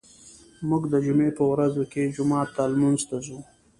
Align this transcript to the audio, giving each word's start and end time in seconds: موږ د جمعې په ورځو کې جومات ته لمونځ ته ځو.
موږ 0.69 0.83
د 0.93 0.95
جمعې 1.05 1.29
په 1.37 1.43
ورځو 1.51 1.83
کې 1.91 2.11
جومات 2.15 2.47
ته 2.55 2.61
لمونځ 2.71 3.01
ته 3.09 3.17
ځو. 3.25 3.37